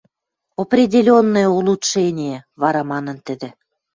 —Определенное 0.63 1.47
улучшение,— 1.57 2.35
вара 2.61 2.81
манын 2.91 3.17
тӹдӹ. 3.25 3.49